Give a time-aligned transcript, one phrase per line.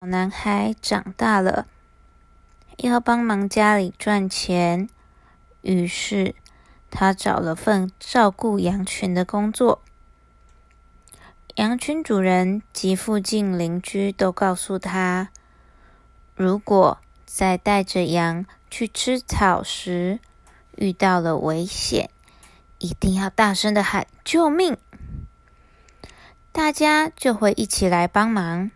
[0.00, 1.66] 小男孩长大了，
[2.76, 4.88] 要帮忙家里赚钱，
[5.62, 6.36] 于是
[6.88, 9.82] 他找了份照顾羊群的工作。
[11.56, 15.30] 羊群主人及附近邻居都告诉他，
[16.36, 20.20] 如果在带着羊去吃草时
[20.76, 22.08] 遇到了危险，
[22.78, 24.76] 一定要大声的喊救命，
[26.52, 28.70] 大家就会一起来帮忙。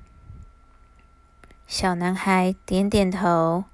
[1.75, 3.65] 小男孩点点头。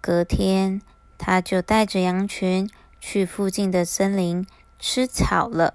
[0.00, 0.80] 隔天，
[1.18, 4.46] 他就带着羊群去附近的森林
[4.78, 5.74] 吃草了。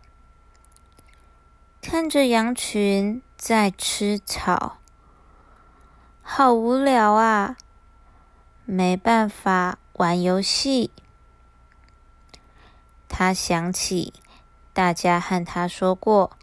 [1.79, 4.79] 看着羊群在吃草，
[6.23, 7.55] 好无聊啊！
[8.65, 10.89] 没办法玩游戏。
[13.07, 14.11] 他想起
[14.73, 16.35] 大家和他说过，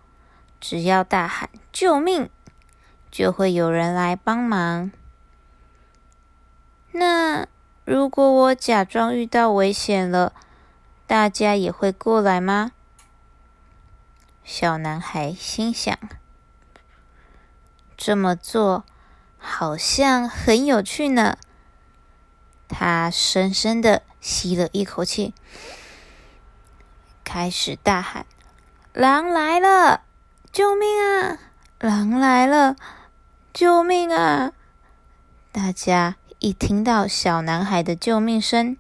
[0.61, 2.31] 只要大喊“救命”。
[3.11, 4.91] 就会有人来帮忙。
[6.93, 7.47] 那
[7.85, 10.33] 如果我假装遇到危险了，
[11.07, 12.73] 大家也会过来吗？
[14.45, 15.99] 小男孩心想。
[17.97, 18.85] 这么做
[19.39, 21.37] 好像很有趣呢。
[22.69, 25.35] 他深深的吸了一口气，
[27.25, 28.25] 开始大喊
[28.95, 30.03] ：“狼来了！
[30.53, 31.39] 救命啊！
[31.81, 32.77] 狼来了！”
[33.53, 34.53] 救命啊！
[35.51, 38.77] 大家一听到小男孩的救命声，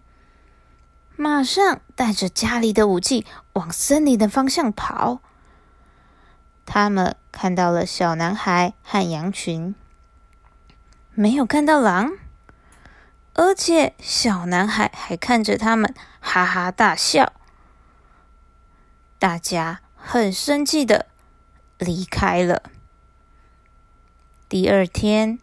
[1.16, 5.20] 马上带着家里的武器往森林的方向跑。
[6.64, 9.74] 他们看到了小男孩和羊群，
[11.14, 12.12] 没有看到狼，
[13.34, 17.32] 而且小男孩还看着他们哈哈大笑。
[19.18, 21.06] 大家很生气的
[21.78, 22.62] 离开了。
[24.50, 25.38] 第二天，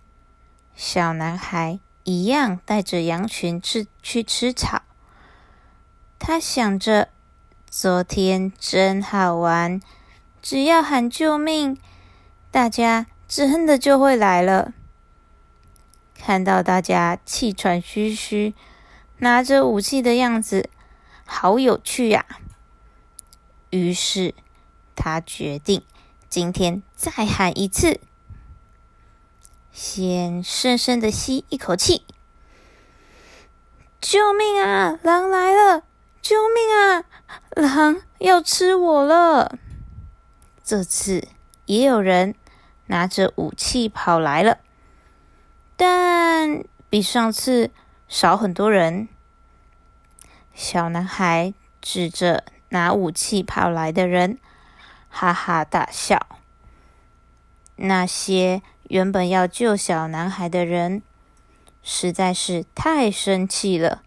[0.76, 4.82] 小男孩一样带着羊群吃去吃草。
[6.20, 7.08] 他想着，
[7.70, 9.80] 昨天真好玩，
[10.42, 11.78] 只要喊救命，
[12.52, 14.74] 大家真的就会来了。
[16.14, 18.54] 看到大家气喘吁吁、
[19.20, 20.70] 拿着武器的样子，
[21.26, 22.26] 好有趣呀！
[23.70, 24.36] 于是
[24.98, 25.82] 他决定
[26.28, 28.02] 今天再喊一次。
[29.78, 32.04] 先深深的吸一口气，
[34.02, 34.98] 救命啊！
[35.04, 35.84] 狼来了！
[36.20, 37.06] 救命啊！
[37.52, 39.60] 狼要吃我了！
[40.64, 41.28] 这次
[41.68, 42.34] 也有人
[42.88, 44.58] 拿着武器跑来了，
[45.76, 47.70] 但比上次
[48.08, 49.08] 少很多人。
[50.56, 54.40] 小男孩指着拿武器跑来的人，
[55.08, 56.37] 哈哈大笑。
[57.78, 58.62] 那些。
[58.90, 61.02] 原本要救小男孩的人
[61.84, 64.02] 实在是太生气了，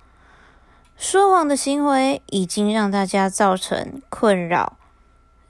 [0.97, 4.79] 说谎的行为已经让大家造成困扰，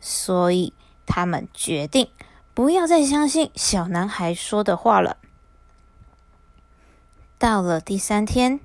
[0.01, 0.73] 所以
[1.07, 2.09] 他们决定
[2.53, 5.17] 不要再相信小男孩说的话了。
[7.39, 8.59] 到了第三天，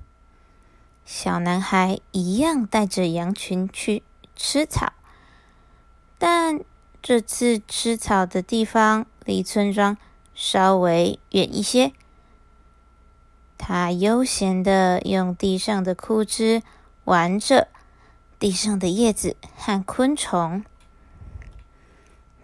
[1.04, 4.02] 小男孩一样带着羊群去
[4.34, 4.92] 吃草，
[6.18, 6.58] 但
[7.00, 9.98] 这次吃草的地方离村庄。
[10.38, 11.94] 稍微远一些，
[13.56, 16.62] 他悠闲的用地上的枯枝
[17.04, 17.68] 玩着
[18.38, 20.62] 地上的叶子和昆虫。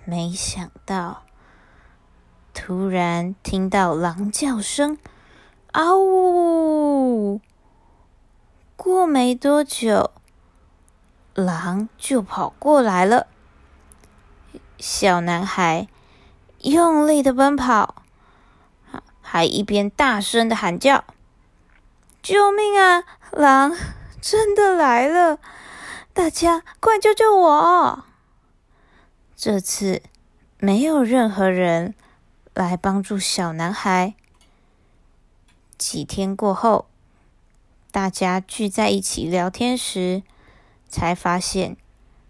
[0.06, 1.24] 没想到，
[2.54, 4.96] 突然听到狼叫声，
[5.72, 7.42] 啊呜！
[8.74, 10.12] 过没多久，
[11.34, 13.26] 狼就跑过来了。
[14.78, 15.88] 小男孩。
[16.62, 18.02] 用力的奔跑，
[19.20, 21.04] 还一边大声的喊叫
[22.22, 23.02] ：“救命啊！
[23.32, 23.76] 狼
[24.20, 25.40] 真的来了！
[26.12, 28.04] 大家快救救我！”
[29.34, 30.02] 这次
[30.58, 31.96] 没有任何人
[32.54, 34.14] 来帮助小男孩。
[35.76, 36.86] 几天过后，
[37.90, 40.22] 大家聚在一起聊天时，
[40.88, 41.76] 才发现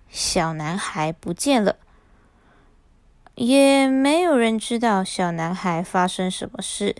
[0.08, 1.76] 小男孩不见了。
[3.44, 6.94] 也没有人知道小男孩发生什么事。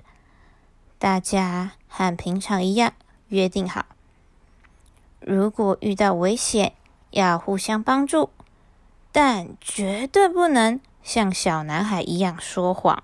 [0.98, 2.94] 大家和平常一样
[3.28, 3.86] 约定好，
[5.20, 6.72] 如果遇到危险
[7.10, 8.30] 要互相帮助，
[9.12, 13.00] 但绝对不能像小男孩一样说谎。